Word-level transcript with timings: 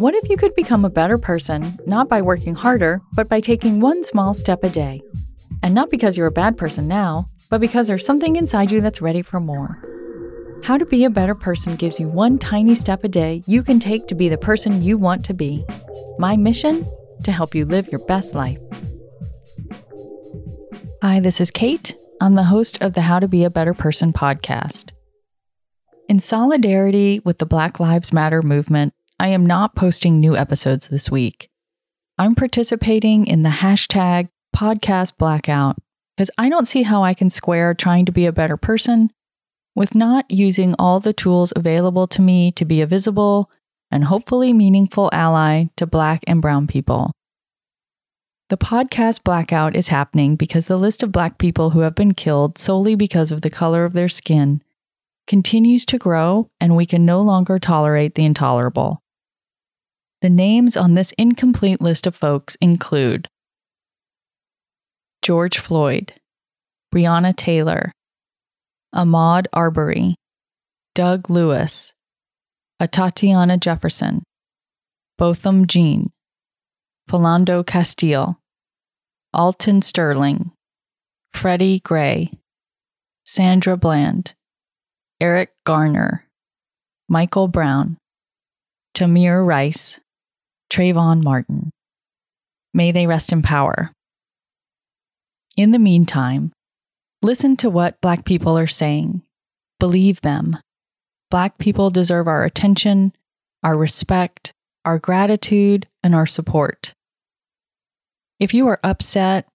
What 0.00 0.14
if 0.14 0.30
you 0.30 0.38
could 0.38 0.54
become 0.54 0.86
a 0.86 0.88
better 0.88 1.18
person, 1.18 1.78
not 1.84 2.08
by 2.08 2.22
working 2.22 2.54
harder, 2.54 3.02
but 3.12 3.28
by 3.28 3.40
taking 3.40 3.80
one 3.80 4.02
small 4.02 4.32
step 4.32 4.64
a 4.64 4.70
day? 4.70 5.02
And 5.62 5.74
not 5.74 5.90
because 5.90 6.16
you're 6.16 6.26
a 6.26 6.32
bad 6.32 6.56
person 6.56 6.88
now, 6.88 7.28
but 7.50 7.60
because 7.60 7.86
there's 7.86 8.06
something 8.06 8.36
inside 8.36 8.70
you 8.70 8.80
that's 8.80 9.02
ready 9.02 9.20
for 9.20 9.40
more. 9.40 9.76
How 10.64 10.78
to 10.78 10.86
Be 10.86 11.04
a 11.04 11.10
Better 11.10 11.34
Person 11.34 11.76
gives 11.76 12.00
you 12.00 12.08
one 12.08 12.38
tiny 12.38 12.74
step 12.74 13.04
a 13.04 13.08
day 13.08 13.42
you 13.46 13.62
can 13.62 13.78
take 13.78 14.06
to 14.06 14.14
be 14.14 14.30
the 14.30 14.38
person 14.38 14.80
you 14.80 14.96
want 14.96 15.22
to 15.26 15.34
be. 15.34 15.66
My 16.18 16.34
mission? 16.34 16.90
To 17.24 17.30
help 17.30 17.54
you 17.54 17.66
live 17.66 17.88
your 17.88 18.02
best 18.06 18.34
life. 18.34 18.58
Hi, 21.02 21.20
this 21.20 21.42
is 21.42 21.50
Kate. 21.50 21.94
I'm 22.22 22.36
the 22.36 22.44
host 22.44 22.80
of 22.80 22.94
the 22.94 23.02
How 23.02 23.18
to 23.18 23.28
Be 23.28 23.44
a 23.44 23.50
Better 23.50 23.74
Person 23.74 24.14
podcast. 24.14 24.92
In 26.08 26.20
solidarity 26.20 27.20
with 27.22 27.36
the 27.36 27.44
Black 27.44 27.78
Lives 27.78 28.14
Matter 28.14 28.40
movement, 28.40 28.94
I 29.20 29.28
am 29.28 29.44
not 29.44 29.74
posting 29.74 30.18
new 30.18 30.34
episodes 30.34 30.88
this 30.88 31.10
week. 31.10 31.50
I'm 32.16 32.34
participating 32.34 33.26
in 33.26 33.42
the 33.42 33.50
hashtag 33.50 34.30
podcast 34.56 35.18
blackout 35.18 35.76
because 36.16 36.30
I 36.38 36.48
don't 36.48 36.64
see 36.64 36.84
how 36.84 37.02
I 37.02 37.12
can 37.12 37.28
square 37.28 37.74
trying 37.74 38.06
to 38.06 38.12
be 38.12 38.24
a 38.24 38.32
better 38.32 38.56
person 38.56 39.10
with 39.74 39.94
not 39.94 40.24
using 40.30 40.74
all 40.78 41.00
the 41.00 41.12
tools 41.12 41.52
available 41.54 42.06
to 42.06 42.22
me 42.22 42.50
to 42.52 42.64
be 42.64 42.80
a 42.80 42.86
visible 42.86 43.50
and 43.90 44.04
hopefully 44.04 44.54
meaningful 44.54 45.10
ally 45.12 45.64
to 45.76 45.86
Black 45.86 46.24
and 46.26 46.40
Brown 46.40 46.66
people. 46.66 47.12
The 48.48 48.56
podcast 48.56 49.22
blackout 49.22 49.76
is 49.76 49.88
happening 49.88 50.36
because 50.36 50.66
the 50.66 50.78
list 50.78 51.02
of 51.02 51.12
Black 51.12 51.36
people 51.36 51.70
who 51.70 51.80
have 51.80 51.94
been 51.94 52.14
killed 52.14 52.56
solely 52.56 52.94
because 52.94 53.30
of 53.30 53.42
the 53.42 53.50
color 53.50 53.84
of 53.84 53.92
their 53.92 54.08
skin 54.08 54.62
continues 55.26 55.84
to 55.84 55.98
grow, 55.98 56.48
and 56.58 56.74
we 56.74 56.86
can 56.86 57.04
no 57.04 57.20
longer 57.20 57.58
tolerate 57.58 58.14
the 58.14 58.24
intolerable. 58.24 59.02
The 60.22 60.28
names 60.30 60.76
on 60.76 60.94
this 60.94 61.12
incomplete 61.16 61.80
list 61.80 62.06
of 62.06 62.14
folks 62.14 62.54
include 62.60 63.26
George 65.22 65.58
Floyd, 65.58 66.12
Breonna 66.94 67.34
Taylor, 67.34 67.90
Ahmaud 68.94 69.46
Arbery, 69.54 70.16
Doug 70.94 71.30
Lewis, 71.30 71.94
Atatiana 72.82 73.58
Jefferson, 73.58 74.22
Botham 75.16 75.66
Jean, 75.66 76.10
Philando 77.08 77.66
Castile, 77.66 78.38
Alton 79.32 79.80
Sterling, 79.80 80.52
Freddie 81.32 81.80
Gray, 81.80 82.30
Sandra 83.24 83.78
Bland, 83.78 84.34
Eric 85.18 85.52
Garner, 85.64 86.26
Michael 87.08 87.48
Brown, 87.48 87.96
Tamir 88.94 89.46
Rice, 89.46 89.98
Trayvon 90.70 91.22
Martin. 91.22 91.70
May 92.72 92.92
they 92.92 93.06
rest 93.06 93.32
in 93.32 93.42
power. 93.42 93.90
In 95.56 95.72
the 95.72 95.78
meantime, 95.78 96.52
listen 97.22 97.56
to 97.58 97.68
what 97.68 98.00
Black 98.00 98.24
people 98.24 98.56
are 98.56 98.68
saying. 98.68 99.22
Believe 99.78 100.20
them. 100.20 100.56
Black 101.30 101.58
people 101.58 101.90
deserve 101.90 102.28
our 102.28 102.44
attention, 102.44 103.12
our 103.62 103.76
respect, 103.76 104.52
our 104.84 104.98
gratitude, 104.98 105.86
and 106.02 106.14
our 106.14 106.26
support. 106.26 106.94
If 108.38 108.54
you 108.54 108.68
are 108.68 108.80
upset, 108.82 109.46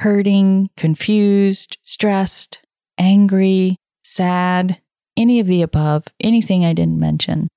hurting, 0.00 0.70
confused, 0.76 1.78
stressed, 1.84 2.60
angry, 2.98 3.76
sad, 4.02 4.80
any 5.16 5.40
of 5.40 5.46
the 5.46 5.62
above, 5.62 6.04
anything 6.20 6.64
I 6.64 6.74
didn't 6.74 7.00
mention, 7.00 7.48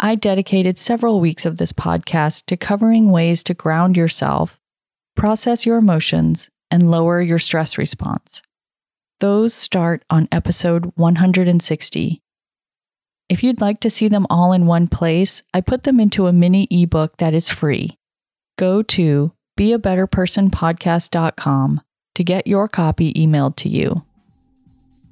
I 0.00 0.14
dedicated 0.14 0.78
several 0.78 1.18
weeks 1.18 1.44
of 1.44 1.56
this 1.56 1.72
podcast 1.72 2.46
to 2.46 2.56
covering 2.56 3.10
ways 3.10 3.42
to 3.44 3.52
ground 3.52 3.96
yourself, 3.96 4.60
process 5.16 5.66
your 5.66 5.76
emotions, 5.76 6.50
and 6.70 6.88
lower 6.88 7.20
your 7.20 7.40
stress 7.40 7.76
response. 7.76 8.40
Those 9.18 9.52
start 9.52 10.04
on 10.08 10.28
episode 10.30 10.92
160. 10.94 12.22
If 13.28 13.42
you'd 13.42 13.60
like 13.60 13.80
to 13.80 13.90
see 13.90 14.06
them 14.06 14.24
all 14.30 14.52
in 14.52 14.66
one 14.66 14.86
place, 14.86 15.42
I 15.52 15.62
put 15.62 15.82
them 15.82 15.98
into 15.98 16.28
a 16.28 16.32
mini 16.32 16.68
ebook 16.70 17.16
that 17.16 17.34
is 17.34 17.48
free. 17.48 17.98
Go 18.56 18.82
to 18.82 19.32
beabetterpersonpodcast.com 19.58 21.80
to 22.14 22.24
get 22.24 22.46
your 22.46 22.68
copy 22.68 23.12
emailed 23.14 23.56
to 23.56 23.68
you. 23.68 24.04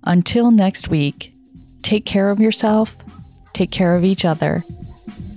Until 0.04 0.52
next 0.52 0.88
week, 0.88 1.34
take 1.82 2.06
care 2.06 2.30
of 2.30 2.38
yourself, 2.38 2.96
take 3.52 3.72
care 3.72 3.96
of 3.96 4.04
each 4.04 4.24
other, 4.24 4.62